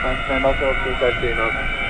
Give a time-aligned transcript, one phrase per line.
[0.26, 0.74] 先頭は
[1.20, 1.81] 弁天